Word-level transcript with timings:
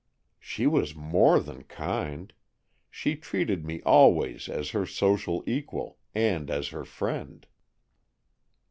"She 0.39 0.65
was 0.65 0.95
more 0.95 1.39
than 1.39 1.61
kind. 1.65 2.33
She 2.89 3.15
treated 3.15 3.63
me 3.63 3.83
always 3.85 4.49
as 4.49 4.71
her 4.71 4.87
social 4.87 5.43
equal, 5.45 5.99
and 6.15 6.49
as 6.49 6.69
her 6.69 6.85
friend." 6.85 7.45